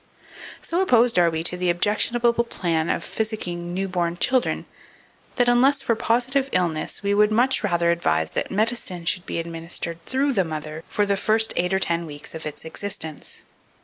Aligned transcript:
2481. 0.63 0.63
So 0.67 0.81
opposed 0.81 1.19
are 1.19 1.29
we 1.29 1.43
to 1.43 1.55
the 1.57 1.69
objectionable 1.69 2.33
plan 2.33 2.89
of 2.89 3.03
physicking 3.03 3.71
new 3.71 3.87
born 3.87 4.17
children, 4.17 4.65
that, 5.35 5.47
unless 5.47 5.83
for 5.83 5.93
positive 5.95 6.49
illness, 6.53 7.03
we 7.03 7.13
would 7.13 7.31
much 7.31 7.63
rather 7.63 7.91
advise 7.91 8.31
that 8.31 8.49
medicine 8.49 9.05
should 9.05 9.27
be 9.27 9.37
administered 9.37 10.03
through 10.07 10.33
the 10.33 10.43
mother 10.43 10.83
for 10.89 11.05
the 11.05 11.17
first 11.17 11.53
eight 11.55 11.71
or 11.71 11.77
ten 11.77 12.07
weeks 12.07 12.33
of 12.33 12.47
its 12.47 12.65
existence. 12.65 13.43